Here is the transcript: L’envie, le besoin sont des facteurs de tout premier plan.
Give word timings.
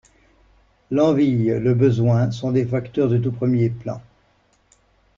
L’envie, 0.89 1.45
le 1.59 1.75
besoin 1.75 2.31
sont 2.31 2.49
des 2.51 2.65
facteurs 2.65 3.07
de 3.07 3.19
tout 3.19 3.31
premier 3.31 3.69
plan. 3.69 4.01